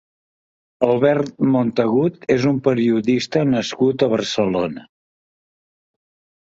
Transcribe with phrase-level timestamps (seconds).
[0.87, 4.91] Albert Montagut és un periodista nascut a Barcelona.